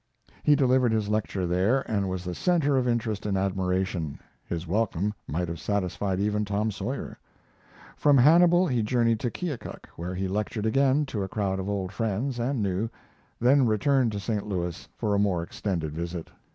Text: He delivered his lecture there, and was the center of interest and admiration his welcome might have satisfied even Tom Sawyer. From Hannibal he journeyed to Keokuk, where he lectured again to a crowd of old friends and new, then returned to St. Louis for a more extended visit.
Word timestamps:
He 0.41 0.55
delivered 0.55 0.91
his 0.91 1.09
lecture 1.09 1.45
there, 1.45 1.81
and 1.81 2.09
was 2.09 2.23
the 2.23 2.33
center 2.33 2.75
of 2.75 2.87
interest 2.87 3.23
and 3.27 3.37
admiration 3.37 4.17
his 4.43 4.65
welcome 4.65 5.13
might 5.27 5.47
have 5.47 5.59
satisfied 5.59 6.19
even 6.19 6.43
Tom 6.43 6.71
Sawyer. 6.71 7.19
From 7.97 8.17
Hannibal 8.17 8.65
he 8.67 8.81
journeyed 8.81 9.19
to 9.19 9.29
Keokuk, 9.29 9.85
where 9.97 10.15
he 10.15 10.27
lectured 10.27 10.65
again 10.65 11.05
to 11.05 11.21
a 11.21 11.27
crowd 11.29 11.59
of 11.59 11.69
old 11.69 11.91
friends 11.91 12.39
and 12.39 12.63
new, 12.63 12.89
then 13.39 13.67
returned 13.67 14.11
to 14.13 14.19
St. 14.19 14.47
Louis 14.47 14.89
for 14.97 15.13
a 15.13 15.19
more 15.19 15.43
extended 15.43 15.91
visit. 15.93 16.31